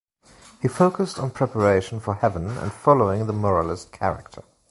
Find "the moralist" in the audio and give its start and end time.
3.27-3.91